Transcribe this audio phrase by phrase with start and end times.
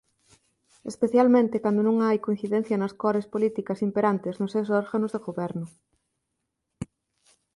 [0.91, 5.65] Especialmente cando non hai coincidencia nas cores políticas imperantes nos seus órganos de Goberno.